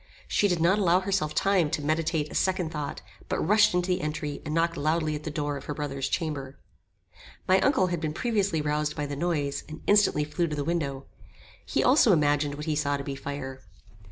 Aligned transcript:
She 0.27 0.47
did 0.47 0.59
not 0.59 0.79
allow 0.79 1.01
herself 1.01 1.35
time 1.35 1.69
to 1.69 1.83
meditate 1.85 2.31
a 2.31 2.33
second 2.33 2.71
thought, 2.71 3.03
but 3.29 3.37
rushed 3.39 3.75
into 3.75 3.89
the 3.89 4.01
entry 4.01 4.41
and 4.43 4.51
knocked 4.55 4.75
loudly 4.75 5.13
at 5.13 5.25
the 5.25 5.29
door 5.29 5.57
of 5.57 5.65
her 5.65 5.75
brother's 5.75 6.09
chamber. 6.09 6.57
My 7.47 7.59
uncle 7.59 7.85
had 7.93 8.01
been 8.01 8.11
previously 8.11 8.63
roused 8.63 8.95
by 8.95 9.05
the 9.05 9.15
noise, 9.15 9.63
and 9.69 9.81
instantly 9.85 10.23
flew 10.23 10.47
to 10.47 10.55
the 10.55 10.63
window. 10.63 11.05
He 11.67 11.83
also 11.83 12.13
imagined 12.13 12.55
what 12.55 12.65
he 12.65 12.75
saw 12.75 12.97
to 12.97 13.03
be 13.03 13.13
fire. 13.15 13.61